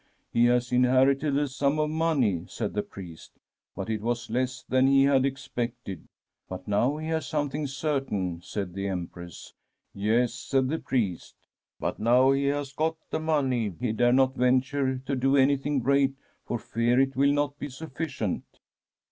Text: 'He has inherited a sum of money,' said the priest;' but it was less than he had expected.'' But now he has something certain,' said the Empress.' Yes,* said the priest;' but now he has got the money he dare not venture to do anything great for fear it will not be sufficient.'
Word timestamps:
'He 0.33 0.45
has 0.45 0.71
inherited 0.71 1.37
a 1.37 1.47
sum 1.47 1.77
of 1.77 1.91
money,' 1.91 2.47
said 2.49 2.73
the 2.73 2.81
priest;' 2.81 3.33
but 3.75 3.87
it 3.87 4.01
was 4.01 4.31
less 4.31 4.63
than 4.63 4.87
he 4.87 5.03
had 5.03 5.27
expected.'' 5.27 6.07
But 6.49 6.67
now 6.67 6.97
he 6.97 7.09
has 7.09 7.27
something 7.27 7.67
certain,' 7.67 8.41
said 8.41 8.73
the 8.73 8.87
Empress.' 8.87 9.53
Yes,* 9.93 10.33
said 10.33 10.69
the 10.69 10.79
priest;' 10.79 11.35
but 11.79 11.99
now 11.99 12.31
he 12.31 12.45
has 12.45 12.73
got 12.73 12.97
the 13.11 13.19
money 13.19 13.75
he 13.79 13.91
dare 13.91 14.11
not 14.11 14.33
venture 14.35 14.97
to 14.97 15.15
do 15.15 15.37
anything 15.37 15.77
great 15.77 16.15
for 16.47 16.57
fear 16.57 16.99
it 16.99 17.15
will 17.15 17.31
not 17.31 17.59
be 17.59 17.69
sufficient.' 17.69 18.57